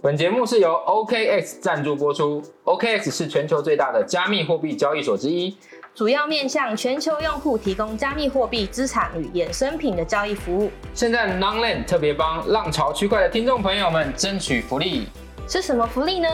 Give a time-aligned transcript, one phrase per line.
[0.00, 2.40] 本节目是由 OKX 赞助播出。
[2.64, 5.56] OKX 是全球最大的加密货币交易所之一，
[5.92, 10.70] 主要面向全球用户提供加密货币资产与衍生品的交易服务。
[10.94, 15.08] 现在 Nonland 特别帮浪潮区块的听众朋友们争取福利。
[15.48, 16.28] 是什么福利呢？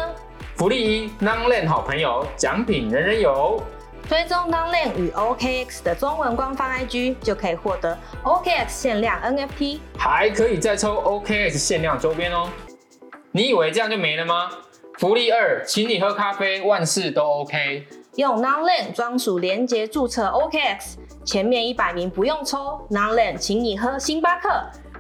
[0.57, 3.62] 福利一，Nonland 好朋友，奖品人人有。
[4.11, 12.50] 追踪 Nonland 与 OKX 的中文官方 IG，就可以获得 OKX 限量 NFT，还可以再抽 OKX 限量周边哦。
[13.36, 14.48] 你以为这样就没了吗？
[15.00, 17.84] 福利二，请你喝咖啡，万事都 OK。
[18.14, 24.48] 用 Nonland 专属连接注册 OKX，前面一百名不用抽，Nonland 请你喝星巴克。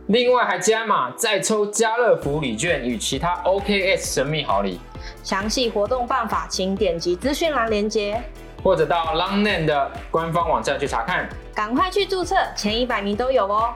[0.08, 4.80] 另外还加码再抽家乐福礼券与其他 OKX 神秘好礼。
[5.22, 8.20] 详细活动办法，请点击资讯栏连接，
[8.64, 11.28] 或者到 Longland 的官方网站去查看。
[11.54, 13.72] 赶快去注册，前一百名都有哦。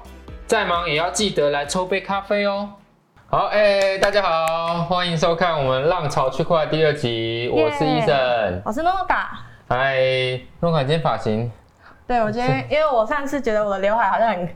[0.49, 2.71] 再忙也要记得来抽杯咖啡哦。
[3.31, 8.63] 好，哎、大家好，欢迎收看我们《浪潮区块》第二集，我是医生。
[8.65, 9.39] 我是诺诺达。
[9.69, 9.99] 嗨，
[10.61, 11.53] 诺卡，你今天发型
[12.07, 14.49] 对，我今天因为我上次觉得我的刘海好像很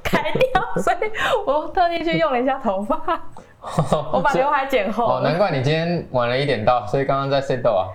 [0.00, 0.96] 开掉，所以
[1.44, 2.96] 我特地去用了一下头发，
[4.12, 7.88] 我把刘海剪厚哦，难怪你今天晚了一点到，所以刚刚在 settle 啊。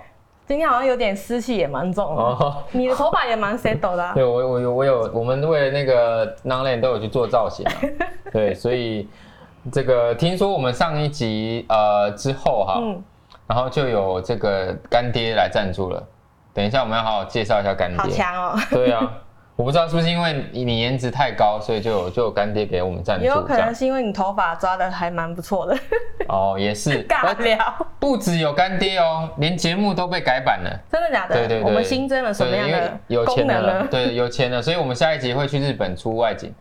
[0.46, 7.72] 今天好像有点湿气也蛮重的，哦，你的头发也蛮 settle 的啊、 对我我有我有，我们为了那个 Nonland 都有去做造型啊。
[8.30, 9.08] 对，所以
[9.72, 13.02] 这个听说我们上一集呃之后哈，嗯，
[13.46, 16.02] 然后就有这个干爹来赞助了。
[16.54, 17.98] 等一下我们要好好介绍一下干爹。
[17.98, 18.58] 好强哦。
[18.70, 19.12] 对啊，
[19.56, 23.58] 我不知道是不是因为你你颜值太高，所以就有就有干爹给我们赞助也有可。
[23.58, 25.76] 能是因为你头发抓的还蛮不错的，
[26.28, 27.04] 哦，也是。
[27.08, 27.58] 尬聊，
[27.98, 30.70] 不只有干爹哦，连节目都被改版了。
[30.90, 31.34] 真的假的？
[31.34, 33.62] 对对对，我们新增了什么样的有钱功能？
[33.62, 36.54] 了对，有钱了，所以我们下一集会去日本出外景。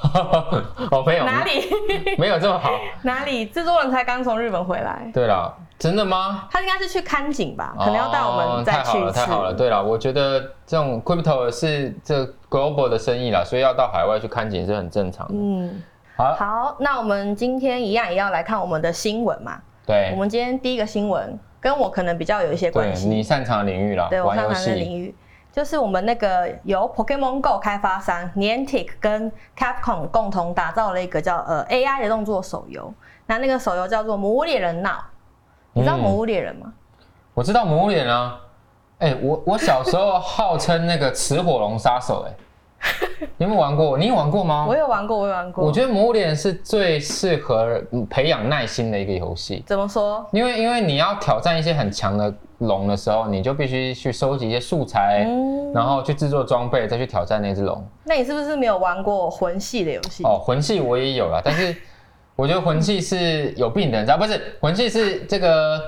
[0.90, 1.68] 哦，没有，哪里
[2.18, 2.70] 没有这么好。
[3.02, 3.46] 哪里？
[3.46, 6.48] 制作人才刚从日本回来，对了，真的吗？
[6.50, 7.74] 他应该是去看景吧？
[7.78, 9.20] 可能要带我们再哦太好了，去一次。
[9.20, 9.52] 太好了。
[9.52, 15.34] 对了，我觉得这种 crypto 是这 global 的生意啦，所以要到海外去看景是很正常的。
[15.36, 15.82] 嗯，
[16.16, 19.60] 好，好，那我们今天一样也要来看我们的新闻嘛。
[19.86, 24.98] 对我，们今天第一个新闻跟我可能比较有一些对关系，你擅长的领域啦，对我擅长的领戏。
[24.98, 25.14] 域，
[25.52, 32.92] 就是我们那个由 Pokemon Go 开发商 Niantic 跟 Capcom 共同打造了一个叫呃 AI 的动作手游。
[33.26, 34.90] 那那个手游叫做《魔物猎人闹》，
[35.74, 36.72] 你知道嗯魔物猎人吗？
[37.34, 38.40] 我知道魔物脸啊，
[38.98, 42.32] 哎、我我小时候号称那个雌火龙杀手、哎，
[43.38, 43.96] 你有没有玩过？
[43.96, 44.66] 你有玩过吗？
[44.68, 45.64] 我有玩过，我有玩过。
[45.64, 50.24] 我觉得魔物脸是最适合嗯培养耐心的一个游戏，怎么说？
[50.32, 57.84] 因为因为你要挑战一些很强的龙的时候，你就必须去收集一些素材，嗯，然后去制作装备，再去挑战那只龙。
[58.04, 60.24] 那你是不是没有玩过魂系的游戏？
[60.24, 61.74] 哦，魂系我也有啦，但是
[62.36, 64.40] 我觉得魂系是有病的，你知道不是？
[64.60, 65.80] 魂系是这个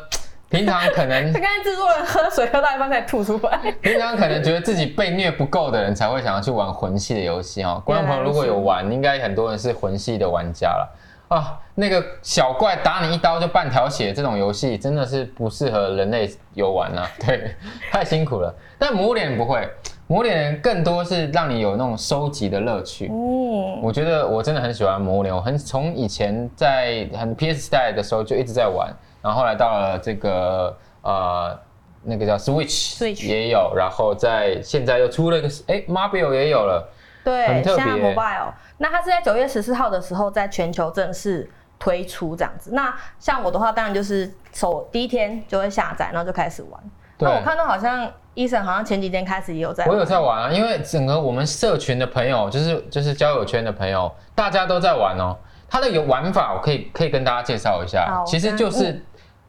[0.51, 3.59] 平常可能 他刚才制作人喝水喝到一半才吐出来。
[3.81, 7.81] 平常可能觉得自己被虐不够的人才会想要去玩魂系的游戏哈。
[7.85, 10.97] 观众朋友如果有玩，应该很多人是魂系的玩家了
[11.29, 11.59] 啊。
[11.75, 17.53] 那个小怪打你一刀就半条血，这种游戏真的是不适合人类游玩啊， 对，
[17.91, 18.55] 太辛苦了。
[18.79, 19.69] 但魔脸不会，
[20.07, 23.09] 魔脸更多是让你有那种收集的乐趣。
[23.11, 28.95] 嗯，我觉得我真的很喜欢魔脸，我很从以前在很 PS 代的时候就一直在玩，
[29.25, 31.59] 然后后来到了这个呃
[32.03, 36.87] 那个叫 Switch Switch 也有，然后在现在又出了一个哎 Mobile 也有了，
[37.25, 42.73] 对，很特别现在 Mobile，那它是在九月十四号的时候在全球正式推出这样子。
[42.75, 46.79] 那像我的话，当然就是首第一天就会下载，然后就开始玩。
[47.21, 55.35] 那我看到好像医生好像前几天开始也有在玩，我有在玩啊，因为整个我们社群的朋友，就是就是交友圈的朋友，大家都在玩哦。
[55.71, 59.03] 它的有玩法，我可以可以跟大家介绍一下，其实就是。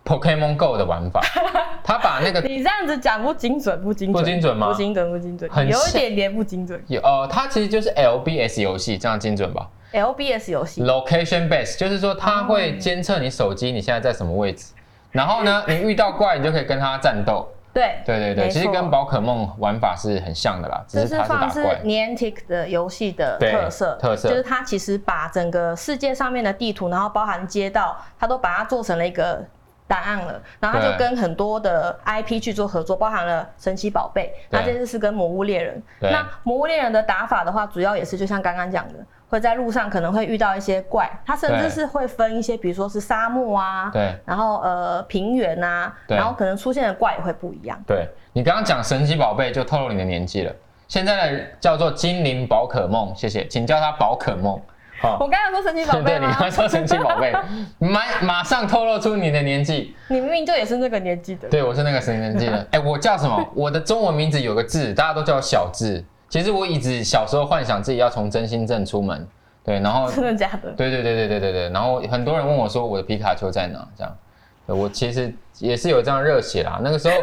[0.05, 1.19] Pokemon Go 的玩法，
[1.83, 6.81] 他把那个你这样子讲不精准，不精准，不精准吗不精准，不精准，很有一点点不精准。
[6.87, 14.73] 有呃，它其实就是 LBS 游戏，这样精准吧？LBS 游戏，location based，就是说它会监测你手机你现在在什么位置，
[15.11, 17.47] 然后呢， 你遇到怪你就可以跟它战斗。
[17.73, 21.81] 对对对对，其实跟宝可梦玩法是很像的啦，只是它是打怪。
[21.83, 29.45] Niantic 的游戏的特色，特色就是它其实把整个世界上面的地图，然后包含街道，它都把它做成了一个
[29.87, 35.81] 答案了，然后他就跟很多的 IP 去做合作，包含了神奇宝贝，那这次是跟魔物猎人。
[35.99, 38.95] 那魔物猎人的打法的话，主要也是就像刚刚讲的，
[39.29, 47.79] 会在路上可能会遇到一些怪，它甚至是会分一些，比如说是沙漠啊，对然后呃平原啊，然后可能出现的怪也会不一样。
[47.85, 50.51] 对，你刚刚讲神奇宝贝就透露你的年纪了，
[50.87, 54.59] 现在的叫做精灵宝可梦，谢谢，请叫它宝可梦。
[55.01, 56.37] 好我刚才说神奇宝贝对，你吗？
[56.41, 57.33] 要说神奇宝贝，
[57.79, 59.95] 马马上透露出你的年纪。
[60.07, 61.47] 你明明就也是那个年纪的。
[61.49, 62.67] 对，我是那个神年纪的。
[62.71, 63.45] 哎，我叫什么？
[63.53, 66.03] 我的中文名字有个字，大家都叫我小智。
[66.29, 69.27] 其实我一直小时候幻想自己要从真心镇出门，
[69.63, 70.71] 对，然后 真的假的？
[70.71, 73.87] 对对对对对对对，然后很多人问我说我的皮卡丘在哪？
[73.97, 74.17] 这样，
[74.65, 76.79] 我其实也是有这样热血啦。
[76.83, 77.15] 那个时候，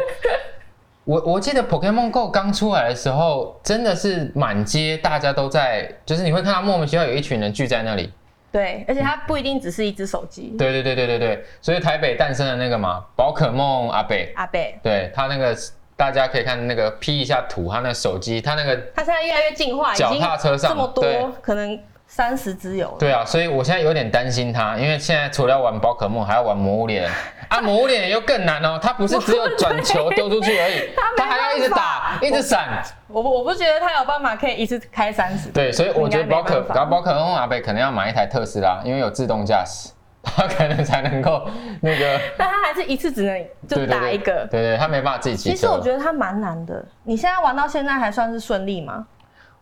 [1.05, 8.11] 我我记得 Pokemon Go 刚出来的时候，真的是满街大家都在，就是你会看到莫名其妙有一群人聚在那里。
[8.51, 10.55] 对，而且它不一定只是一只手机。
[10.57, 15.57] 对对对对对对，所以台北诞生的那个嘛，宝可梦阿北，阿贝，对他那个
[15.97, 21.79] 大家可以看那个 P 一下图，他那个手机，他那个他现在越来越进化，脚踏车上这么对多，可能
[22.15, 22.95] 三十只有了。
[22.99, 27.11] 对啊，所以我现在有点担心他，因为现在除了玩宝可梦，还要玩魔物猎人
[27.49, 32.83] 啊， 魔物猎人又更难哦，他不是只有转球丢出去而已， 他还要一直打，一直闪。
[33.07, 35.49] 我不我不觉得他有办法可以一次开三十。
[35.49, 39.89] 对，所以我觉得宝可，宝可梦阿北可能要买一台特斯拉，因为有自动驾驶，
[40.21, 41.47] 他可能才能够
[41.81, 42.21] 那个。
[42.37, 44.45] 但他还是一次只能就打一个。
[44.51, 45.49] 对对，他没办法自己骑。
[45.49, 46.85] 其实我觉得他蛮难的。
[47.03, 49.07] 你现在玩到现在还算是顺利吗？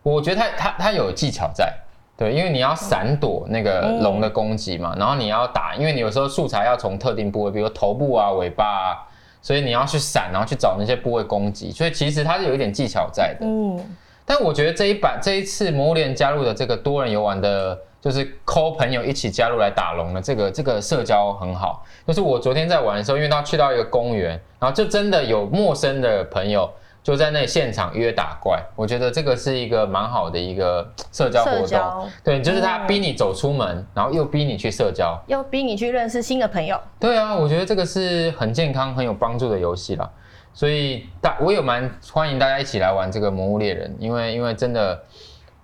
[0.02, 1.72] 我觉得他他他有技巧在，
[2.16, 8.98] 对，因为你要闪躲那个嗯龙的攻击嘛，然后你要打，因为你有时候素材要从特定部位，比如头部啊、尾巴啊，
[9.40, 13.46] 所以你要去闪，然后去找那些部位攻击，所以其实它是有一点技巧在的。
[13.46, 13.80] 嗯，
[14.24, 21.84] 但我觉得这一版这一次魔物猎人加入的这个多人游玩的，就是抠朋友一起加入来打龙的这个这个社交很好。
[22.06, 24.30] 就是我昨天在玩的时候，因为他去到一个公园，
[24.60, 26.70] 然后就真的有陌生的朋友
[27.02, 31.66] 就在那现场约打怪，我觉得这个是一个蛮好的一个社交活动。
[31.66, 35.20] 社交对，就是他嗯逼你走出门，然后又逼你去社交。
[35.26, 36.80] 又逼你去认识新的朋友。
[37.00, 40.08] 对啊，我觉得这个是很健康、很有帮助的游戏啦。
[40.54, 45.02] 所以大我有蛮欢迎大家一起来玩这个《魔物猎人》，因为因为真的，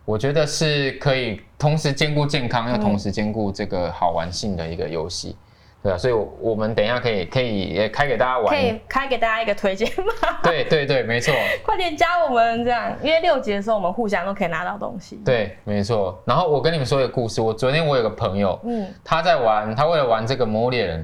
[0.05, 5.37] 我觉得是可以同时兼顾健康，又同时兼顾这个好玩性的一个游戏。
[5.81, 8.65] 对啊，所以我我们等一下可以可以也开给大家玩可玩。
[8.65, 10.13] 以开给大家一个推荐吗？
[10.43, 11.33] 对对对，没错，
[11.65, 16.21] 快点加我们这样，因为六级的时候我们互相都可以拿到东西。，对没错。
[16.25, 21.01] 然后我跟你们说一个故事，我昨天我有个朋友，嗯，他在玩，他为了玩这个《魔物猎人》，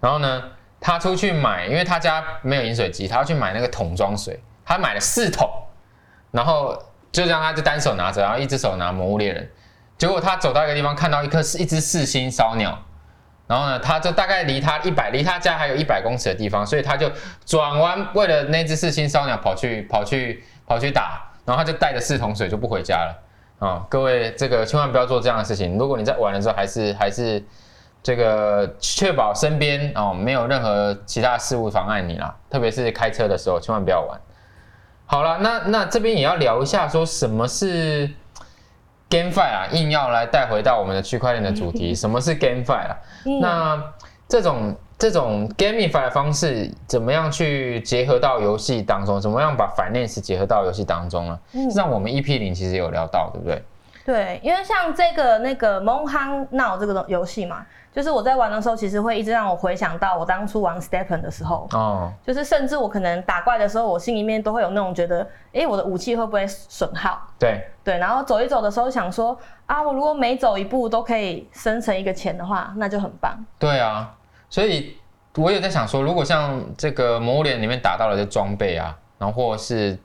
[0.00, 0.42] 然后呢，
[0.80, 5.50] 他出去买，因为他家没有饮水机，他要去买那个桶装水，他买了四桶，
[6.30, 6.72] 然后
[7.10, 9.42] 就这样，他就单手拿着，然后一只手拿《魔物猎人》，
[9.98, 12.78] 结果他走到一个地方，看到一颗是一只四星烧鸟，
[13.46, 17.10] 然后呢，他就大概离他一百，离他家还有一百公尺的地方，所以他就
[17.44, 23.20] 转弯，为了那只四星烧鸟跑去跑去跑去打，然后他就带着四桶水就不回家了。
[23.60, 25.78] 啊、各位，这个千万不要做这样的事情。
[25.78, 27.42] 如果你在玩的时候，还是还是
[28.02, 34.20] 这个确保身边哦没有任何其他事物妨碍你啦，特别是开车的时候，千万不要玩。
[35.06, 38.10] 好了，那那这边也要聊一下，说什么是
[39.10, 42.96] GameFi 啊，硬要来带回到我们的区块链的主题，什么是 GameFi 啊？
[43.26, 43.84] 嗯那
[44.26, 49.20] 这种这种 GameFi 的方式，怎么样去结合到游戏当中？
[49.20, 51.38] 怎么样把 finance 结合到游戏当中呢？
[51.52, 53.62] 嗯让我们 EP 零其实有聊到，对不对？
[54.04, 57.64] 对，因为像这个那个《蒙夯闹》这个东游戏嘛，
[57.94, 67.20] 就是我在玩的时候，其实会一直让我回想到我当初玩 Stepen 的时候，哦，就是甚至我可能打怪的时候，我心里面都会有那种觉得，诶，我的武器会不会损耗？
[67.38, 73.32] 对，对，然后走一走的时候想说，啊，我如果每走一步都可以生成一个钱的话，那就很棒。
[73.60, 74.12] 对啊，
[74.50, 74.96] 所以
[75.36, 79.96] 我也在想说，如果像这个《魔物猎人》里面打到了的装备啊，然后或者是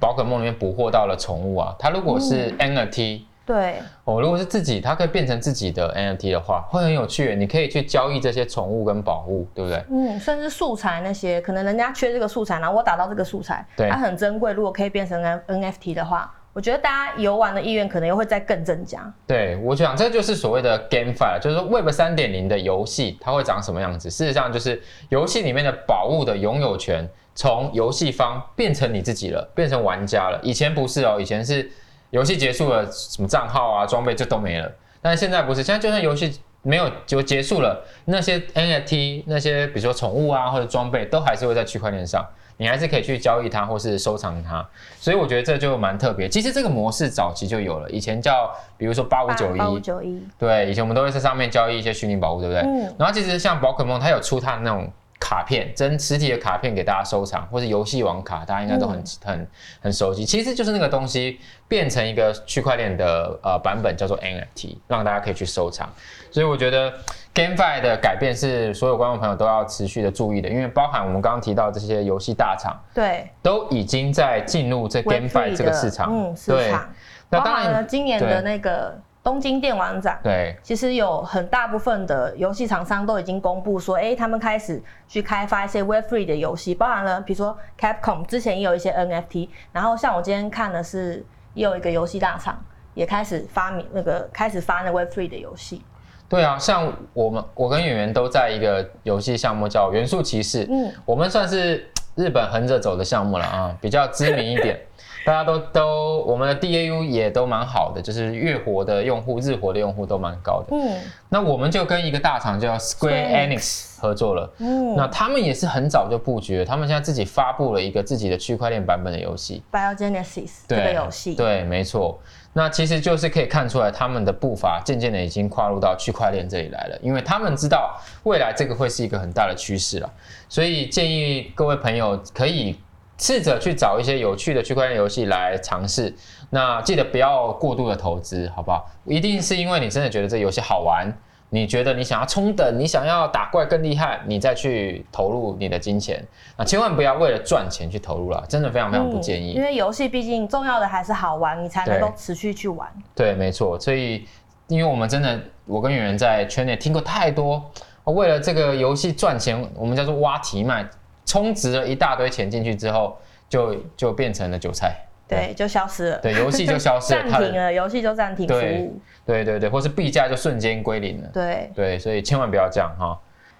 [0.00, 7.36] 宝可梦里面捕获到了宠物啊，它如果是 NFT，、对，哦，如果是自己，它可以变成自己的 NFT 的话，会很有趣。
[7.36, 9.84] 你可以去交易这些宠物跟宝物，对不对？
[9.88, 19.12] 嗯，甚至素材那些，可能人家缺这个素材，然后我打到这个素材，对它很珍贵，如果可以变成 NFT 的话，我觉得大家游玩的意愿可能又会再更增加。
[19.28, 24.10] 对，我想这就是所谓的 GameFi，就是说 Web 三点零的游戏它会长什么样子。
[24.10, 30.40] 事实上，就是游戏里面的宝物的拥有权从游戏方变成你自己了，变成玩家了。
[30.42, 31.70] 以前不是哦，以前是
[32.10, 34.70] 游戏结束了，什么账号啊、装备就都没了。
[35.00, 42.24] 但是现在不是，现在就算游戏没有就结束了，那些 NFT 那些比如说宠物啊或者装备都还是会在区块链上。
[42.58, 44.66] 你还是可以去交易它或是收藏它，
[44.98, 46.26] 所以我觉得这就蛮特别。
[46.26, 52.62] 其实这个模式早期就有了，以前叫比如说八五九八五一，九一，对，以前我们都会在上面交易一些虚拟宝物，对不对？
[52.62, 59.48] 嗯然后其实像宝可梦，它有出它的那种卡片，真实体的卡片给大家收藏，或是游戏王卡，大家应该都很、很
[59.80, 60.24] 很熟悉。
[60.24, 65.88] 其实就是那个东西变成一个区块链的呃版本，叫做 NFT，让大家可以去收藏。
[66.30, 66.92] 所以我觉得
[67.34, 73.28] GameFi 的改变是所有观众朋友都要持续的注意的，因为包含我们刚刚提到这些游戏大厂对。
[73.42, 76.88] 都已经在进入这 GameFi 这个市场，嗯，市场，
[77.30, 92.56] 那当然了今年的那个东京电玩展，对，其实有很大部分的游戏厂商都已经公布说，哎，他们开始去开发一些 Web3 的游戏，包含了比如说 Capcom 之前也有一些 NFT，然后像我今天看的是，也有一个游戏大厂
[92.94, 95.82] 也开始发明那个开始发那 Web3 的游戏。
[96.28, 104.78] 对啊，像我们我跟演员都在一个游戏项目叫元素骑士，嗯，我们算是日本横着走的项目了啊，比较知名一点。
[105.26, 110.68] 大家都都，我们的 DAU 也都蛮好的，就是月活的用户、日活的用户都蛮高的。
[110.70, 114.48] 嗯，那我们就跟一个大厂叫 Square Enix 合作了。
[114.58, 121.34] 嗯，那他们也是很早就布局了，他们现在自己发布了一个自己的区块链版本的游戏，Biogenesis 这个游戏。
[121.34, 122.20] 对，没错。
[122.52, 130.08] 那其实就是可以看出来，他们的步伐渐渐的已经跨入到区块链这里来了，因为他们知道未来这个会是一个很大的趋势了，
[130.48, 132.76] 所以建议各位朋友可以。
[133.18, 136.14] 试着去找一些有趣的区块链游戏来尝试，
[136.50, 138.84] 那记得不要过度的投资，好不好？
[139.04, 141.10] 一定是因为你真的觉得这游戏好玩，
[141.48, 146.22] 你觉得你想要冲等，你想要打怪更厉害，你再去投入你的金钱，
[146.58, 149.52] 那千万不要为了赚钱去投入了，真的非常非常不建议。
[149.52, 152.86] 因为游戏毕竟重要的还是好玩，你才能够持续去玩。
[153.14, 153.80] 对，没错。
[153.80, 154.26] 所以，
[154.66, 157.64] 因为我们真的，我跟圆圆在圈内听过太多，
[158.04, 160.86] 为了这个游戏赚钱，我们叫做挖题卖。
[161.26, 163.18] 充值了一大堆钱进去之后，
[163.48, 164.96] 就就变成了韭菜，
[165.28, 171.70] 对，就消失了，对，游戏就消失了， 暂停了，游戏就暂停服务，对对对，或是币价就瞬间归零了，对。
[171.74, 173.18] 对，所以千万不要这样哈。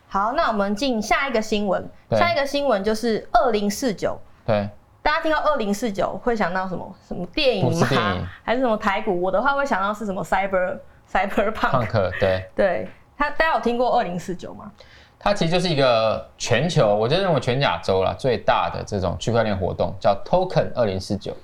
[0.08, 4.68] 好，那我们进下一个新闻，下一个新闻就是二零四九，对，
[5.02, 6.94] 大家听到二零四九会想到什么？
[7.06, 7.86] 什么电影吗？
[8.44, 9.20] 还是什么台股？
[9.20, 10.78] 我的话会想到是什么 Cyber
[11.10, 14.70] Cyberpunk， 对，对，他大家有听过二零四九吗？
[15.18, 21.36] 它其实就是一个全球，我就认为全亚洲了最大的这种区块链活动，叫 Token 二零四九。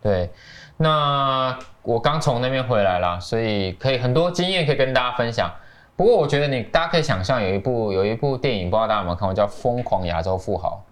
[0.00, 0.30] 对，
[0.78, 5.52] 那我刚从那边回来啦，所以可以很多经验可以跟大家分享。
[5.94, 10.82] 不过我觉得你大家可以想象，有一部有一部电影，不知道大家有没有看过，叫《疯狂亚洲富豪》。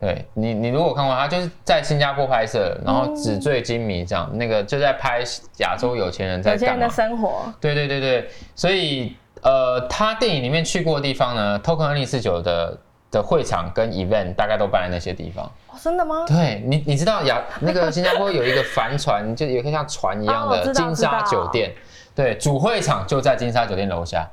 [0.00, 5.22] 对你，你如果看过，他就是在新加坡拍摄，然后纸醉金迷这样，那个就在拍
[5.58, 7.52] 亚洲有钱人在干嘛的生活。
[7.60, 9.16] 对对对对，所以。
[9.44, 12.76] 呃，他电影里面去过的地方呢，Token 二零四九的
[13.10, 15.44] 的会场跟 event 大概都办在那些地方。
[15.68, 16.24] 哦，真的吗？
[16.26, 21.72] 对你，你知道亚那个新加坡有一个帆船，就有一个像船一样的金沙酒店，
[22.14, 24.28] 对，主会场就在金沙酒店楼下。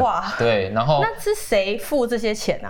[0.00, 2.68] 哇，对，然后那是谁付这些钱呢？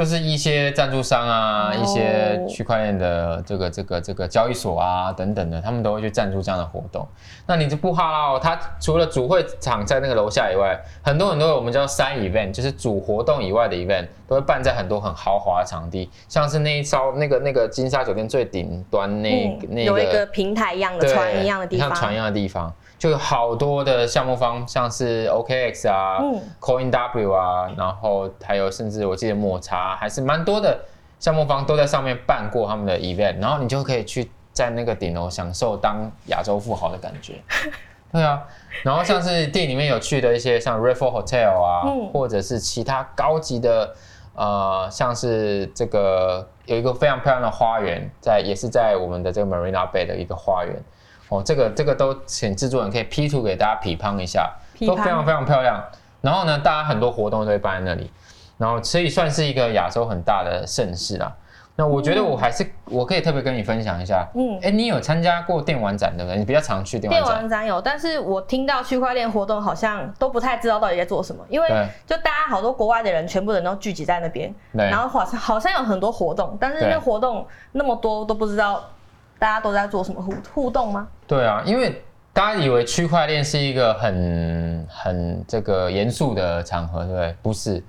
[0.00, 7.06] 就是一些赞助商啊，一些区块链的这个这个这个交易所啊等等的，他们都会去赞助这样的活动。
[7.46, 22.74] 那你就不哈啦哦，它除了主会场在那个楼下以外，很多很多我们叫 side event，就是主活动以外的 event，都会办在很多很豪华的场地，像是那一艘那个那个金沙酒店最顶端那那有一个平台一样的船一样的地方，像船一样的地方。
[23.00, 26.20] 就有好多的项目方，像是 OKX 啊、
[26.60, 30.78] CoinW 啊，然后还有甚至我记得抹茶，还是蛮多的
[31.18, 37.36] 项目方都在上面办过他们的 event，然后你就可以去在那个顶楼享受当亚洲富豪的感觉。
[38.12, 38.42] 对啊，
[38.82, 41.80] 然后像是店里面有去的一些像 Raffle Hotel 啊，
[42.12, 43.94] 或者是其他高级的，
[44.34, 50.76] 呃，像是这个有一个非常漂亮的花园，在也是在我们的这个 Marina Bay 的一个花园。
[51.30, 54.52] 哦，这个这个都请制作人可以 P 图给大家 P 胖一下，
[54.86, 55.82] 都非常非常漂亮。
[56.20, 58.10] 然后呢，大家很多活动都会办在那里，
[58.58, 61.32] 然后所以算是一个亚洲很大的盛事啦。
[61.76, 66.36] 那我觉得我还是我可以特别跟你分享一下，嗯，哎，你有参加过电玩展对不对？
[66.36, 67.30] 你比较常去电玩展。
[67.30, 71.68] 电玩展有，但是我听到区块链活动好像都不太知道到底在做什么，因为
[72.06, 78.84] 就大家好多国外的人全部人都聚集在那边，然后好像好像有很多活动，但是那活动那么多都不知道。
[79.40, 81.08] 大家都在做什么互互动吗？
[81.26, 87.36] 对啊，因为大家以为区块链是一个很很这个严肃的场合，对不对？
[87.40, 87.82] 不是，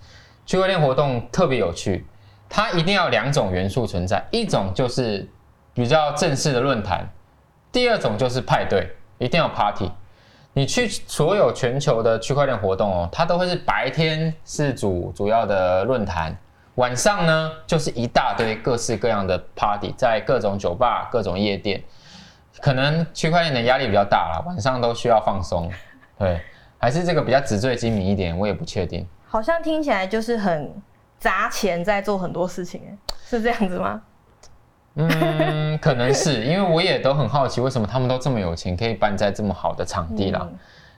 [0.46, 2.08] 区块链活动特别有趣，
[2.50, 5.30] 它一定要两种元素存在，一种就是
[5.74, 7.06] 比较正式的论坛，
[7.70, 9.92] 第二种就是派对，一定要 party。
[10.54, 16.36] 你去所有全球的区块链活动哦，它都会是白天是主主要的论坛。
[16.76, 21.84] 晚上呢，就是一大堆各式各样的 party，在各种酒吧、各种夜店，
[22.62, 25.70] 可能区块链的压力比较大啦，晚上都需要放松，
[26.18, 26.42] 对，
[26.78, 29.06] 还是这个比较纸醉金迷一点，我也不确定。
[29.28, 30.74] 好像听起来就是很
[31.20, 34.02] 砸钱在做很多事情，是这样子吗？
[34.96, 40.48] 嗯，可能是因为我也都很好奇，为什么他们都这么有钱，可以办在这么好的场地啦。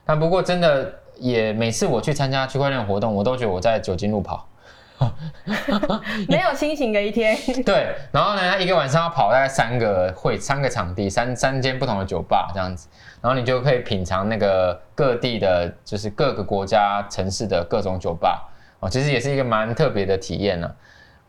[0.04, 4.48] 但不过真的也每次我去参加区块链活动，我都觉得我在酒精路跑。
[6.28, 7.36] 没有清醒的一天。
[7.64, 12.88] 对，然后呢，他一个晚上要跑大概三个会、三个场地、三三间不同的酒吧这样子，
[13.20, 18.48] 然后你就可以品尝那个各地的，就是各个国家城市的各种酒吧
[18.80, 20.70] 哦，其实也是一个蛮特别的体验呢。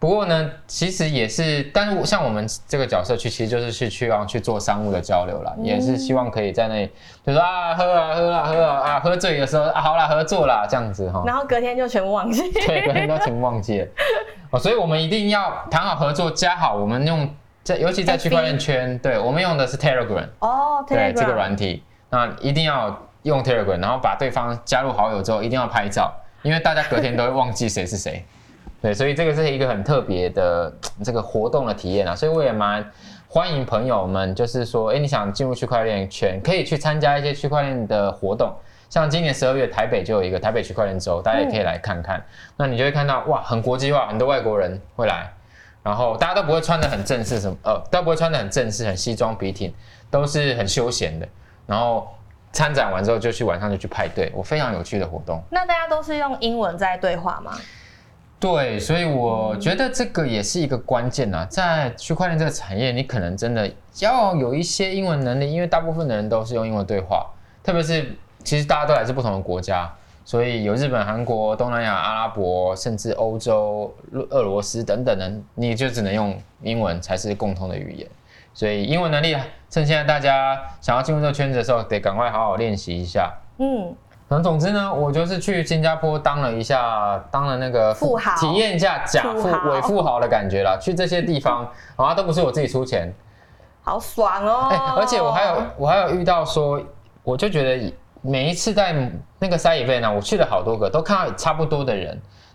[0.05, 6.91] 不过呢，其实也是，但是像我们这个角色去，其实就是去去望去做商务的交流啦，也是希望可以在那里，
[7.25, 11.23] 就说啊喝啊喝啊喝啊啊，喝醉的时候啊好啦合作啦这样子哈。
[11.25, 12.51] 然后隔天就全部忘记。
[12.51, 13.87] 对，隔天都全部忘记了。
[14.51, 17.27] 哦，所以我们一定要谈好合作，加好我们用
[17.63, 21.81] 在，尤其在区块链圈，对我们用的是 Telegram 哦，对这个软体，
[22.11, 28.23] 那一定要用 Telegram，然后把对方加入好友之后，一定要拍照，因为大家隔天都会忘记谁是谁。
[28.85, 30.71] 对，所以这个是一个很特别的
[31.03, 32.87] 这个活动的体验啊，所以我也蛮
[33.27, 38.53] 欢迎朋友们，就是说，哎，你想进入区块链圈，可以去参加一些区块链的活动，
[38.87, 42.23] 像今年十二月台北就有一个台北区块链周，大家也可以来看看。
[42.57, 45.33] 那你就会看到，哇，很国际化，很多外国人会来，
[45.81, 49.73] 然后大家都不会穿的很正式，什么呃，都不会穿的很正式，很西装笔挺，
[50.11, 51.27] 都是很休闲的。
[51.65, 52.07] 然后
[52.51, 55.41] 参展完之后就去晚上就去派对，我非常有趣的活动。
[55.49, 57.51] 那大家都是用英文在对话吗？
[58.45, 63.67] 对，所以我觉得这个也是一个关键呐，在区块链这个产业，你可能真的
[63.99, 67.25] 要有一些英文能力，因为大部分的人都是用英文对话，
[67.63, 69.91] 特别是其实大家都来自不同的国家，
[70.23, 73.91] 所以有日本、韩国、东南亚、阿拉伯，甚至欧洲、
[74.29, 78.07] 俄罗斯等等的，你就只能用英文才是共同的语言。
[78.53, 79.35] 所以英文能力，
[79.71, 83.33] 趁现在大家想要进入这个圈子的时候，得赶快好好练习一下。
[83.57, 83.95] 嗯。
[84.35, 90.77] 反正总之呢，我就是去新加坡当了一下，当了那个富豪，体验一下假富伪富豪的感觉啦。
[90.77, 91.65] 去这些地方
[91.95, 93.09] 啊，都不是我自己出钱，
[93.81, 94.67] 好爽哦！
[94.69, 96.81] 哎，而且我还有我还有遇到说，
[97.23, 98.93] 我就觉得每一次在
[99.39, 102.07] 那个塞 event 呢，我去了好多个，都看到差不多的人。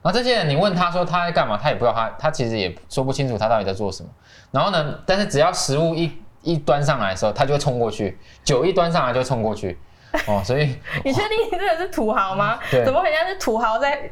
[0.03, 4.11] 然后这些人，你问他说他在干嘛，他也不知道他他其实也说不清楚他到底在做什么。
[4.51, 9.79] 然后呢，但是只要食物一一端上来的时候，他就会冲过去；酒一端上来就冲过去。
[10.27, 12.59] 哦，所以 你确定你真的是土豪吗？
[12.85, 14.11] 怎么好像是土豪在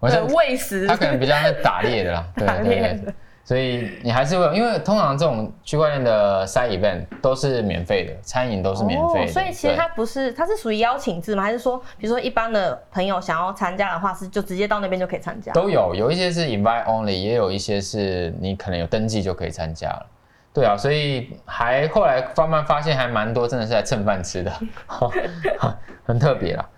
[0.00, 0.86] 喂食？
[0.86, 3.12] 他可能比较是打猎的啦， 打猎的。
[3.44, 9.32] 所以你还是会，因为通常这种区块链的 side event 都是免费的，餐饮都是免费的。
[9.32, 11.42] 所以其实它不是，它是属于邀请制吗？
[11.42, 15.50] 还是说，比如说一般的朋友想要参加的话，是就直接到那边就可以参加？
[15.54, 20.06] 都有，有一些是 invite only，也有一些是你可能有登记就可以参加了。
[20.58, 24.52] 对啊，所以还后来慢慢发现还蛮多，真的是来蹭饭吃的，
[26.04, 26.68] 很特别啦。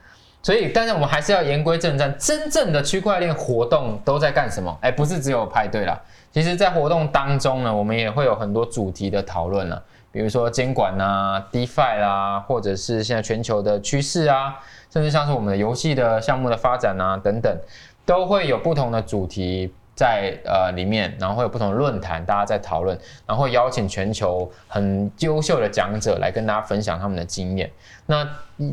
[0.42, 4.76] 所以，但是我们还是要言归正传，真正的区块链活动都在干什么？
[4.82, 5.98] 哎，不是只有派对啦。
[6.30, 14.58] 其实，在活动当中呢，我们也会有很多主题的讨论了，比如说监管啊、DeFi 啦，或者是现在全球的趋势啊，
[14.92, 17.58] 甚至像是我们的游戏的项目的发展啊等等，
[18.04, 19.72] 都会有不同的主题。
[20.00, 27.70] 在呃里面，然后会有不同的论坛，大家在讨论，然后邀请全球很优秀的讲者来跟大家分享他们的经验。
[28.06, 28.26] 那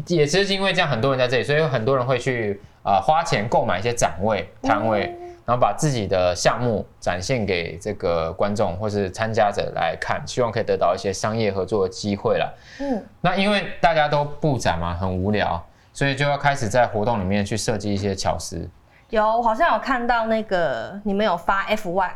[0.06, 5.02] 也是因为这样，很多人在这里，所以有很多人会去啊花钱购买一些展位摊位，
[5.46, 12.58] 然后把自己的项目展现给这个观众或是参加者来看，希望可以得到一些商业合作的机会了。
[12.80, 15.62] 嗯，那因为大家都布展嘛，很无聊，
[15.92, 18.66] 所以就要开始在活动里面去设计一些巧思。
[19.10, 22.12] 有，我好像有看到那个你们有发 F one。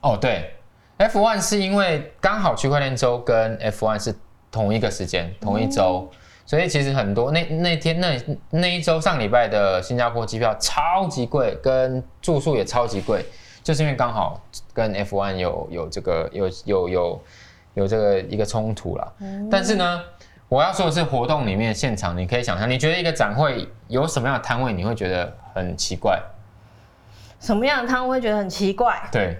[0.00, 0.54] 哦，对
[0.98, 4.14] ，F one 是因为刚好区块链周跟 F one 是
[4.50, 6.10] 同一个时间，同一周，
[6.44, 13.24] 所以其实很多那那天那那一周上礼拜的新加坡机票超级贵，跟住宿也超级贵，
[13.62, 14.40] 就是因为刚好
[14.72, 17.22] 跟 F one 有有这个有有有
[17.74, 19.12] 有这个一个冲突了。
[19.50, 20.02] 但是呢。
[20.48, 26.22] 我要说的是，活动里面现场，你可以想象，你觉得一个展会有什么样的摊位，你会觉得很奇怪？
[27.40, 29.08] 什么样的摊位会觉得很奇怪？
[29.10, 29.36] 对，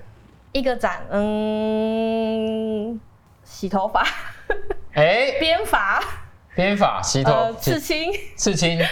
[0.50, 3.00] 一个展，嗯，
[3.44, 4.04] 洗头发，
[4.94, 6.02] 哎，编发，
[6.56, 8.84] 编发，洗头，刺青，刺青，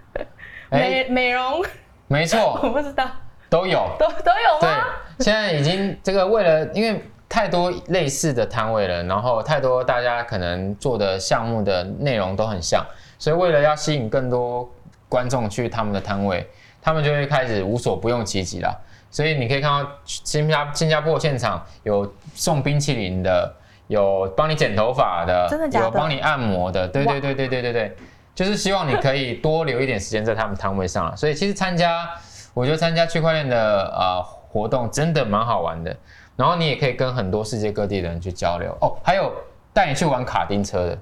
[0.70, 1.64] 美美容，
[2.08, 3.10] 没错， 我不知道，
[3.48, 4.84] 都有，都都有吗？
[5.16, 7.02] 对，现在已经这个为了，因为。
[7.34, 12.86] 太多类似的摊位了，然后太多大家可能做的项目的内容都很像，
[13.18, 14.70] 所以为了要吸引更多
[15.08, 16.48] 观众去他们的摊位，
[16.80, 18.72] 他们就会开始无所不用其极了。
[19.10, 23.52] 所以你可以看到新加新加坡现场有送冰淇淋的，
[23.88, 25.86] 有帮你剪头发的，真的假的？
[25.86, 27.96] 有帮你按摩的，对对对对对对对，
[28.32, 31.16] 就是希望你可以多留一点时间在他们摊位上了。
[31.16, 32.08] 所以其实参加，
[32.54, 35.96] 我觉得参加区块链的呃活动真的蛮好玩的。
[36.36, 39.32] 然后你也可以跟很多世界各地的人去交流哦，还有
[39.72, 40.98] 带你去玩卡丁车的，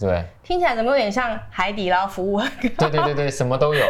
[0.00, 2.40] 对听起来怎么有点像海底捞服务？
[2.60, 3.84] 对对对对，什么都有。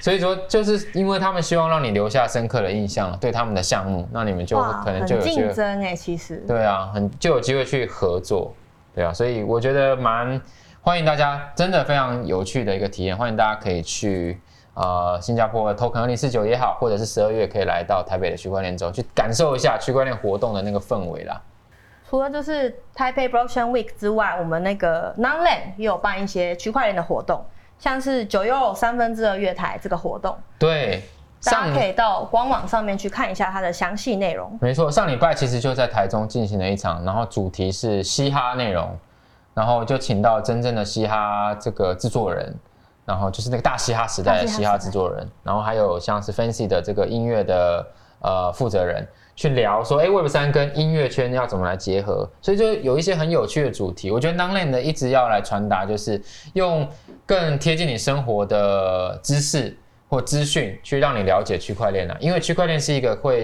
[0.00, 6.36] 所以说就是因为他们希望让你留下深刻的印象，对他们的项目，那你们就，可能就有竞争哎，其实。
[6.46, 8.54] 对啊，很就有机会去合作，
[8.94, 10.40] 对啊，所以我觉得蛮
[10.80, 14.40] 欢迎大家，真的非常有趣的一个体验，欢迎大家可以去。
[14.74, 21.40] 呃，新加坡的 Token 二零四九也好，或者是十二月可以来到台北的区块链周，去感受一下区块链活动的那个氛围啦。
[22.08, 27.44] 除了就是 Taipei Blockchain Week 之外，我们那个 Nonland 也有办一些区块链的活动，
[27.78, 31.02] 像是九又三分之二月台这个活动，对，
[31.42, 34.58] 大家可以到官网上面去看一下它的详细内容。
[34.60, 38.94] 没错，上礼拜其实就在台中进行了一场，然后主题是嘻哈内容，
[39.54, 42.54] 然后就请到真正的嘻哈这个制作人，
[43.04, 47.86] 然后就是那个大嘻哈时代的嘻哈制作人，然后还有像是 Fancy 的这个音乐的
[48.20, 54.10] 呃负责人去聊说，哎，Web 三跟音乐圈要怎么来结合，所以就有一些很有趣的主题。
[54.10, 56.88] 我觉得 Nonland 的一直要来传达，就是用
[57.26, 59.76] 更贴近你生活的知识
[60.08, 63.42] 或资讯，去让你了解区块链啊，因为区块链是一个会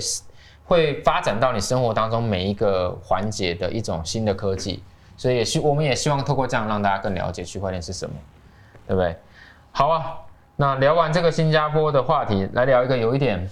[0.66, 4.83] 会发展到你生活当中每一个环节的一种新的科技，
[5.16, 8.14] 所以也希我们也希望透过这样让大家更了解区块链是什么，
[8.87, 9.16] 对不对？
[9.70, 10.18] 好啊，
[10.57, 13.48] 那聊完这个新加坡的话题，来聊一个有一点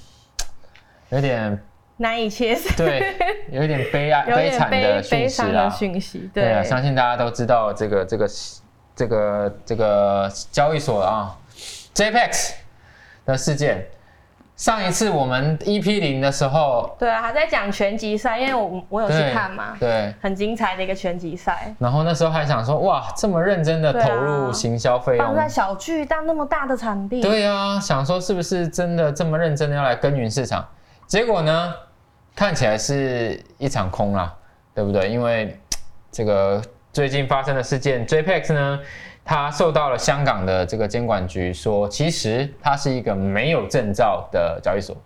[1.10, 1.62] 有点
[1.98, 3.14] 难以切身，对，
[3.50, 5.70] 有一点悲哀、 悲惨的讯息啦。
[5.70, 8.28] 讯息，对啊，对，相信大家都知道这个这个
[8.94, 11.36] 这个这个交易所啊
[11.94, 12.52] ，JPEX
[13.24, 13.86] 的事件。
[14.56, 30.66] 上一次我们 EP 零的时候，对啊，还在讲拳击赛，因为我我有去看嘛，对，很精彩的一个拳击赛，然后那时候还想说，哇，这么认真的投入行销费用放，在小巨蛋那么大的场地，对啊，想说是不是真的这么认真的要来耕耘市场？
[31.06, 31.74] 结果呢，
[32.34, 34.34] 看起来是一场空啦，
[34.74, 35.10] 对不对？
[35.10, 35.60] 因为
[36.10, 36.62] 这个
[36.94, 38.80] 最近发生的事件，JPEX 呢，
[39.28, 44.96] 他受到了香港的这个监管局说，其实它是一个没有证照的交易所，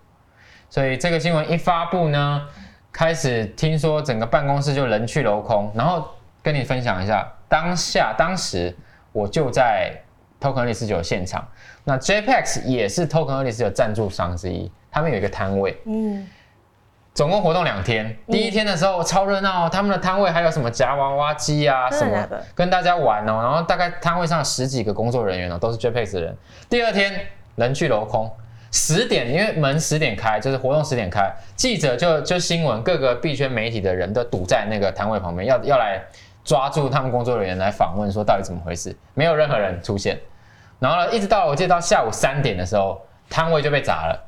[0.69, 2.47] 所以这个新闻一发布呢，
[2.91, 6.07] 开始听说整个办公室就人去楼空，然后
[6.43, 8.77] 跟你分享一下，当下当时
[9.11, 9.91] 我就在
[10.39, 11.43] Token 二零四九现场，
[11.83, 16.27] 那 JPEX 也是 Token 二零四九赞助商之一，他们有一个摊位，嗯，
[17.13, 18.17] 总共活动两天。
[18.27, 23.41] 第一天的时候超热闹哦，他们的摊位还有什么夹娃娃机啊什么的，跟大家玩哦。
[23.41, 26.37] 然后大概摊位上十几个工作人员哦，都是 JPEX 的人。
[26.69, 28.31] 第二天人去楼空，
[28.71, 36.01] 十点因为门十点开，就是活动十点开，记者就就新闻各个币圈媒体的人都堵在那个摊位旁边，要要来
[36.45, 40.17] 抓住他们工作人员来访问，说到底怎么回事，没有任何人出现。
[40.79, 44.27] 然后呢，一直到我记得到下午三点的时候，摊位就被砸了。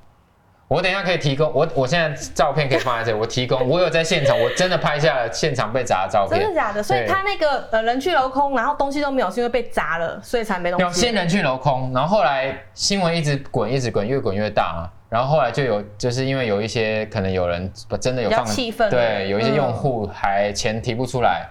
[0.74, 6.56] 我等一下可以提供，我我现在照片可以放在这里，我提供，我有在现场，我真的拍下了现场被砸的照片真的。
[6.56, 6.82] 假的？
[6.82, 11.14] 所以他那个呃人去楼空，然后东西都没有，是因为被砸了，所以才没东西先。
[11.14, 14.90] 人去楼空，然后后来新闻一直滚，一直滚，越滚越大嘛。
[15.10, 21.48] 然后后来就有，就是因为有一些可能有人真的有放，气愤对，有一些嗯用户还钱提不出来，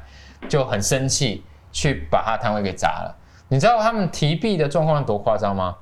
[0.49, 3.17] 就很生气，去把他摊位给砸了。
[3.47, 5.77] 你知道他们提币的状况有多夸张吗？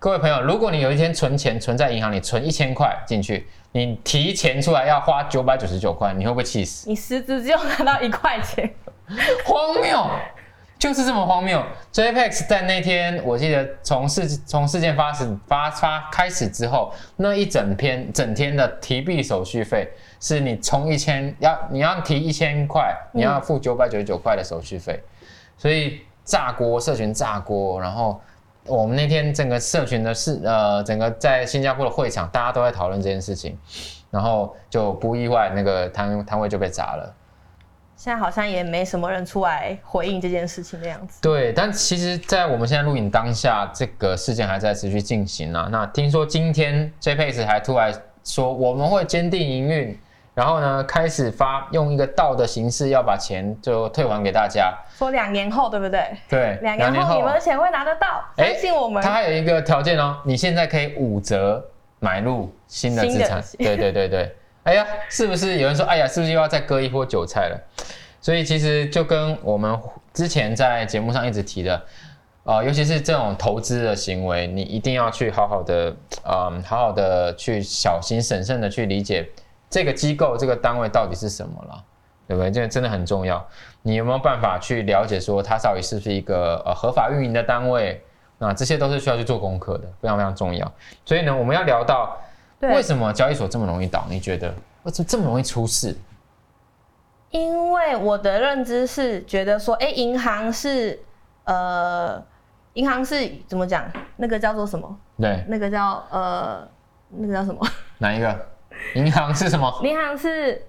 [0.00, 6.88] 各位朋友，如果你有一天存钱存在银行里，存一千块进去，你提钱出来要花九百九十九块，你会不会气死？
[6.88, 8.72] 你实质只有拿到一块钱，
[9.44, 10.08] 荒谬，
[10.78, 11.60] 就是这么荒谬。
[11.92, 25.02] JPEX 在那天，我记得从事从事件发生发发开始之后，那一整篇整天的提币手续费，是你充一千要你要提一千块，你要付九百九十九块的手续费，
[25.56, 28.20] 所以炸锅社群炸锅，然后。
[28.68, 33.58] 我们那天整个社群的事，呃，整个在新加坡的会场，大家都在讨论这件事情，
[34.10, 37.14] 然后就不意外，那个摊摊位就被砸了。
[37.96, 41.20] 现在好像也没什么人出来回应这件事情的样子。
[41.20, 45.68] 对，但其实，在我们现在录影当下，这个事件还在持续进行啊。
[45.72, 49.98] 那听说今天 JPEX 还突然说我们会坚定营运，
[50.38, 54.72] 然后呢，开始发用一个道的形式要把钱就退还给大家。
[54.96, 56.16] 说两年后，对不对？
[56.28, 59.02] 对，两年后你们的钱会拿得到，哎相信我们。
[59.02, 61.60] 它还有一个条件哦，你现在可以五折
[61.98, 63.42] 买入新的资产。
[63.58, 67.60] 对对对对，哎呀，是不是有人说，哎呀，是不是又要再割一波韭菜了？
[68.20, 69.76] 所以其实就跟我们
[70.14, 71.82] 之前在节目上一直提的，
[72.44, 75.92] 呃，尤其是这种投资的行为，你一定要去好好的，
[76.24, 79.28] 嗯，好好的去小心审慎的去理解
[79.70, 81.84] 这个机构、这个单位到底是什么了，
[82.26, 82.50] 对不对？
[82.50, 83.46] 这个真的很重要。
[83.82, 88.02] 你有没有办法去了解说它到底是不是一个呃合法运营的单位？
[88.40, 90.72] 那这些都是需要去做功课的，非常非常重要。
[91.04, 92.16] 所以呢，我们要聊到
[92.60, 94.04] 对为什么交易所这么容易倒？
[94.08, 94.48] 你觉得
[94.84, 95.96] 为什么这么容易出事？
[97.30, 100.98] 因为我的认知是觉得说，哎，银行是
[101.44, 102.22] 呃
[102.74, 103.84] 银行是怎么讲？
[104.16, 104.98] 那个叫做什么？
[105.18, 106.66] 对，那个叫呃，
[107.10, 107.60] 那个叫什么？
[107.98, 108.46] 哪一个？
[108.94, 109.72] 银行是什么？
[109.82, 110.66] 银行是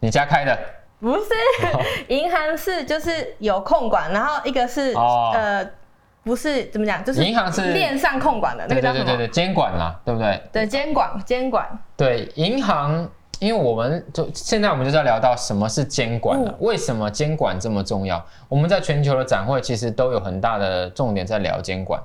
[0.00, 0.58] 你家开的？
[0.98, 1.28] 不是，
[2.08, 5.70] 银行是就是有控管，然后一个是、哦呃，
[6.24, 9.04] 不是怎么讲，就是银行是链上控管的那对个叫什么？
[9.04, 10.42] 对对对对，监管啦，对不对？
[10.50, 11.66] 对，监管监管。
[11.98, 13.06] 对，银行，
[13.40, 18.24] 因为我们就现在我们就是要聊到什么是监管了、嗯为什么监管这么重要？
[18.48, 22.00] 我们在全球的展会其实都有很大的重点在聊监管。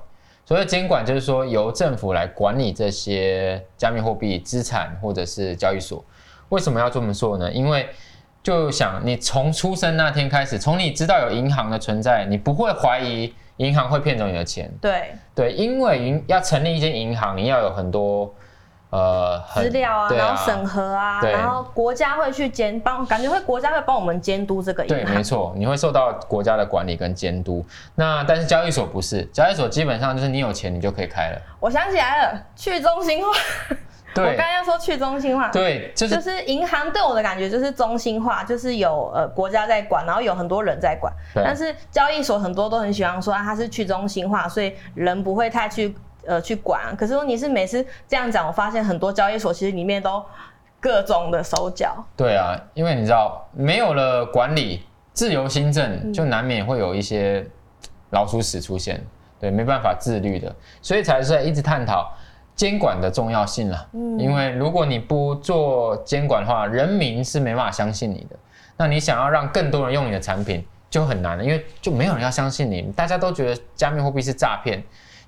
[0.52, 6.04] 所谓监管，就是说由政府来管理这些加密货币资产或者是交易所。
[6.50, 7.50] 为什么要这么做呢？
[7.50, 7.88] 因为
[8.42, 14.70] 就想你从出生那天开始，从你知道有银行的存在，你不会怀疑银行会骗走你的钱。
[14.78, 18.30] 对，对，因为银要成立一间银行，你要有很多
[18.92, 25.02] 呃很资料啊，对然后审核啊，然后国家会去监帮，感觉会国家会帮我们监督这个对。
[25.04, 27.64] 没错，你会受到国家的管理跟监督。
[27.94, 31.40] 那但是交易所不是，交易所基本上就是你有钱你就可以开了。
[31.58, 33.28] 我想起来了，去中心化。
[34.14, 35.48] 我对刚刚要说去中心化。
[35.48, 41.10] 对，就是就是银行对我的感觉就是中心化，就是有呃国家在管，然后有很多人在管。
[41.32, 45.94] 对但是交易所很多都很喜欢说啊，它是去中心化，所以人不会太去
[46.26, 46.96] 呃去管。
[46.96, 50.24] 可是问题是每次这样讲，我发现很多交易所其实里面都
[50.80, 52.04] 各种的手脚。
[52.16, 54.82] 对啊，因为你知道没有了管理，
[55.12, 57.46] 自由新嗯政就难免会有一些
[58.10, 59.00] 老鼠屎出现，
[59.38, 62.12] 对，没办法自律的，所以才是在一直探讨
[62.54, 63.86] 监管的重要性啦。
[63.92, 68.36] 嗯因为如果你不做监管的话，人民是没办法相信你的。
[68.76, 74.82] 那你想要让更多人用你的产品就很难了，因为就没有人要相信你，大家都觉得加密货币是诈骗。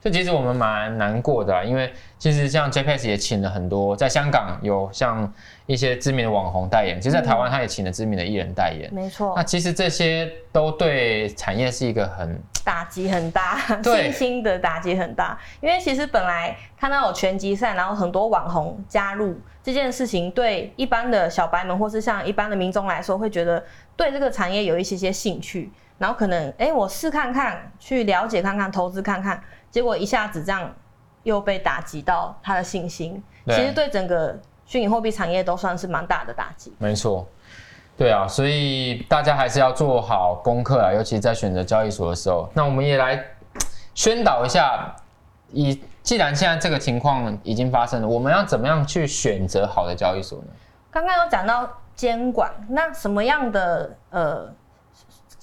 [0.04, 5.32] 就其实我们蛮难过的啊、因为其实像 JPEX 也请了很多，在香港有像
[5.64, 8.92] 一些知名的网红代言，其实在台湾他也请了知名的艺人代言。
[8.92, 15.38] 没错那，其实这些都对产业是一个很打击很大，信心的打击很大。
[15.62, 23.64] 因为其实本来看到有拳击赛，然后很多网红加入这件事情，对一般的小白们或是像一般的民众来说，会觉得
[23.96, 29.42] 对这个产业有一些些兴趣，然后可能哎、诶我试看看，去了解看看，投资看看，
[29.74, 30.72] 结果一下子这样
[31.24, 36.72] 又被打击到他的信心，其实对整个虚拟货币产业都算是蛮大的打击。
[36.78, 37.26] 没错，
[37.96, 42.48] 对啊，所以大家还是要做好功课啊，尤其在选择交易所的时候。
[42.54, 43.20] 那我们也来
[43.96, 44.94] 宣导一下，
[45.50, 50.52] 以既然现在这个情况已经发生了，我们要怎么样去选择好的交易所呢？
[50.92, 54.48] 刚刚有讲到监管，那什么样的呃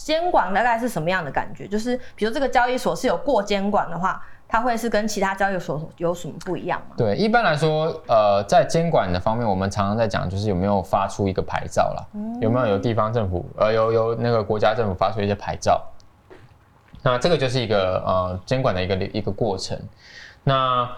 [0.03, 1.67] 监管大概是什么样的感觉？
[1.67, 6.95] 就是比如这个交易所是有过监管的话，它会是跟其他交易所有什么不一样吗？
[6.97, 12.03] 对，一般来说，呃，在监管的方面，我们常常在讲，就是有没有发出一个牌照啦，
[12.41, 15.81] 有没有有地方政府，呃，有有那个国家政府发出一些牌照，
[17.01, 19.79] 那这个就是一个呃监管的一个一个过程。
[20.43, 20.89] 那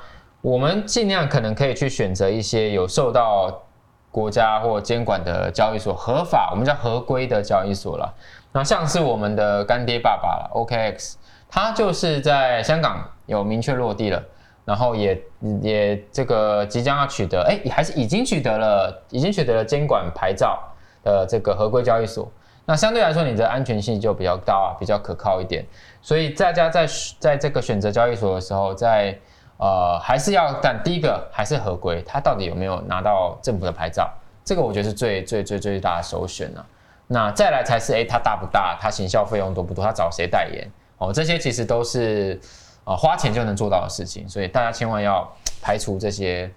[0.42, 3.62] 我们尽量可能可以去选择一些有受到
[4.10, 8.12] 国家或监管的交易所，合法，我们叫合规的交易所啦。
[8.54, 11.16] 那像是我们的干爹爸爸了，OKX，
[11.50, 14.24] 它就是在香港有明确落地了，
[14.64, 15.20] 然后也
[15.62, 20.60] 也这个即将要取得，哎，还是已经取得了，已经取得了监管牌照
[21.04, 22.32] 的这个合规交易所。
[22.66, 25.66] 那相对来说，你的安全性就比较高啊，比较可靠一点。
[26.02, 26.88] 所以大家在
[27.20, 29.18] 在这个选择交易所的时候，在
[29.58, 34.08] 呃还是要但第一个还是合规，它到底有没有拿到政府的牌照，
[34.46, 36.64] 这个我觉得是最最最最大的首选啊。
[37.08, 38.78] 那再来才是，哎，它大不大？
[38.82, 39.84] 它行销费用多不多？
[39.84, 40.68] 它找谁代言？
[40.98, 42.40] 哦，这些其实都是
[42.86, 45.30] 呃花钱就能做到的事情，所以大家千万要
[45.62, 46.50] 排除这些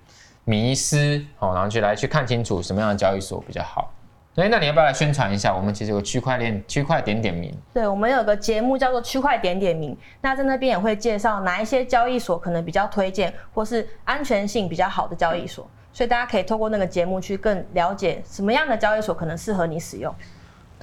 [0.44, 3.92] 迷思，哦，然后去来去看清楚什么样的交易所比较好。
[4.36, 5.54] 哎，那你要不要来宣传一下？
[5.54, 20.14] 我们其实有区块链区块点点名，对，我们有个节目叫做区块点点名，那在那边也会介绍哪一些交易所可能比较推荐，或是安全性比较好的交易所，所以大家可以透过那个节目去更了解什么样的交易所可能适合你使用。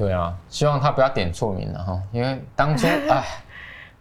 [0.03, 3.23] 对啊，希望他不要点错名了哈，因为当初 哎，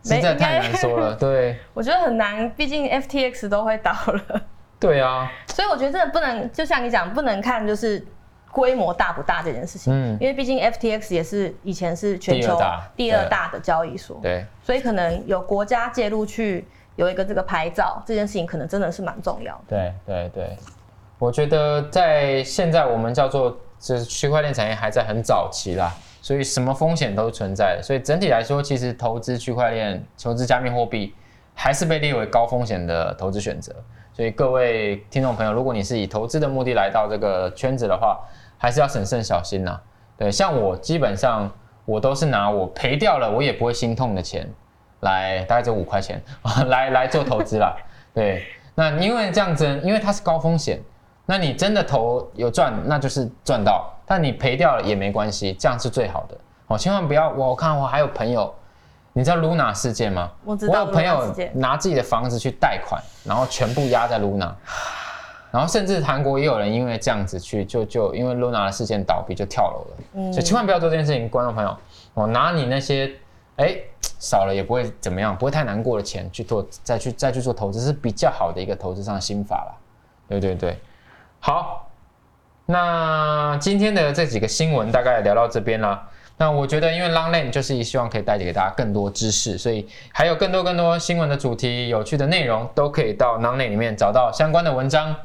[0.05, 1.15] 实在太难说了。
[1.15, 4.43] 对 我觉得很难，毕竟 FTX 都会倒了。
[4.81, 8.05] 对啊， 所以我觉得真的不能，就像你讲，不能看就是
[8.51, 12.59] 规模大不大这件事情，嗯因为毕竟 FTX 也是以前是全球
[12.97, 19.63] 第二大的交易所，对所以可能有国家介入去有一个这个牌照，这件事情可能真的是蛮重要的。
[19.69, 20.57] 对对对，
[21.19, 25.93] 我觉得在现在我们叫做就是区块链产业还在很早期啦，
[26.23, 27.83] 所以什么风险都存在的。
[27.83, 31.13] 所以整体来说，其实投资区块链、投资加密货币
[31.53, 33.75] 还是被列为高风险的投资选择。
[34.13, 38.21] 所以各位听众朋友，如果你是以投资的目的来到这个圈子的话，
[38.57, 39.81] 还是要审慎小心呐。
[40.17, 41.51] 对，像我基本上
[41.85, 44.49] 我都是拿我赔掉了我也不会心痛的钱
[45.01, 46.23] 来大概只有五块钱
[46.69, 47.77] 来来做投资啦。
[48.15, 48.45] 对，
[48.77, 50.79] 那因为这样子，因为它是高风险，
[51.25, 56.37] 那你真的投有赚，那就是赚到；但你赔掉了也没关系，这样是最好的。
[56.67, 57.31] 哦，千万不要！
[57.31, 58.53] 我看我还有朋友，
[59.13, 60.31] 你知道 Luna 事件吗？
[60.45, 60.73] 我知道。
[60.73, 64.53] 我有朋友拿自己的房子去贷款，然后全部压在 Luna，
[65.51, 69.97] 然后甚至韩国也有人因为这样子去就就因为 Luna 的事件倒闭就跳楼了。
[70.15, 71.77] 嗯，所以千万不要做这件事情，观众朋友，
[72.15, 73.13] 我拿你那些
[73.57, 73.77] 哎
[74.19, 79.79] 少了也不会怎么样，不会太难过的钱去做再去再去做投资是比较好的一个投资上的心法了。
[80.29, 80.79] 对对对，
[81.45, 81.91] 好，
[82.67, 86.09] 那今天的这几个新闻大概聊到这边了。
[86.37, 95.17] 那我觉得，因为 Long Lane 就是希望可以带给大家更多知识，所以还有更多更多新闻的主题、有趣的内容，都可以到 Long Lane 里面找到相关的文章。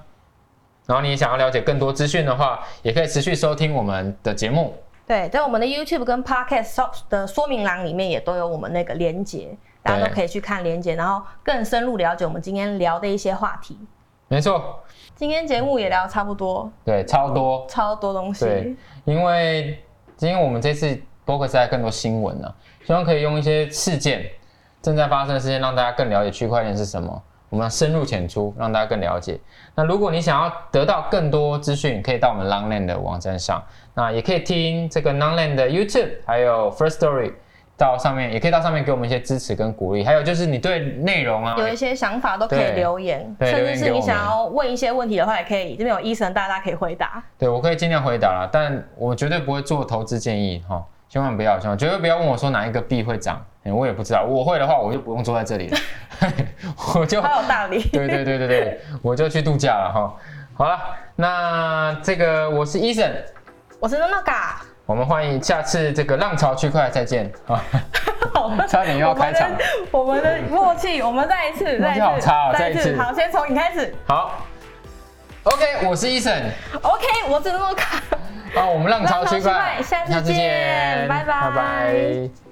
[0.88, 4.76] 然后你想要了解更多资讯的话，也可以持续收听我们的节目。
[5.06, 13.78] 对，在我们的 YouTube 跟 Podcast 的说明栏里面也都有我们那个连接，大家都可以去看连接，然后更深入了解我们今天聊的一些话题。
[14.28, 14.80] 没错，
[15.16, 16.72] 今天节目也聊差不多。
[16.86, 18.46] 对，超多，超多东西。
[18.46, 19.82] 对，因为。
[20.20, 22.52] 今天我们这次 focus 在更多新闻呢，
[22.84, 24.26] 希望可以用一些事件
[24.82, 27.22] 正在发生的事件，让大家更了解区块链是什么。
[27.50, 29.40] 我们深入浅出，让大家更了解。
[29.76, 33.64] 那如果你想要得到更多资讯，可以到我们 Longland 的网站上，
[33.94, 37.34] 那也可以听这个 Longland 的 YouTube，还有 First Story。
[37.78, 47.24] 到上面也可以到上面给我们一些支持跟鼓励，还有就是你对内容啊有一些想法都可以留言，甚至是你想要问一些问题的话，也可以这边有医生，大家可以回答。
[47.38, 55.78] 对我可以尽量回答啦，但我绝对不会做投资建议哈，千万不要，千万绝对不要问我说哪一个币会涨，我也不知道，我会的话我就不用坐在这里了，
[57.00, 57.84] 我就好有道理。
[57.90, 60.16] 对对对对对，我就去度假了哈。
[60.56, 60.80] 好了，
[61.16, 63.08] 那这个我是医生，
[63.80, 64.67] 我是 Noga。
[64.88, 67.62] 我们欢迎下次这个浪潮区块再见啊！
[68.70, 69.52] 差点又要开场，
[69.92, 73.94] 我们的默契，我们再一次，再一次，好差哦，再一次，好，先从你开始。
[74.08, 74.46] 好
[75.44, 76.42] ，OK，我是 Eason。
[76.82, 78.02] OK，我是诺卡。
[78.56, 82.47] 好，我们浪潮区块，下次见，拜拜，拜拜。